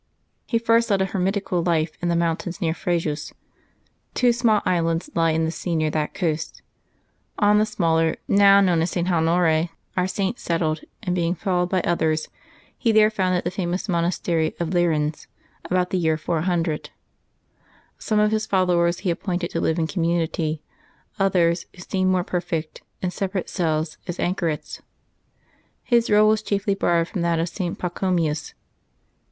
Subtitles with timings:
[0.47, 3.33] He first led a hermitical life in the mountains near Frejus.
[4.15, 6.63] Two small islands lie in the sea near that coast;
[7.37, 9.11] on the smaller, now known as St.
[9.11, 12.29] Honore, our Saint settled, and, being followed by others,
[12.79, 15.27] he there founded the famous monastery of Lerins,
[15.65, 16.89] about the year 400.
[17.99, 20.63] Some of his followers he appointed to live in community;
[21.19, 24.81] others, who seemed more perfect, in separate cells as anchorets.
[25.83, 27.77] His rule was chiefly borrowed from that of St.
[27.77, 28.55] Pachomius.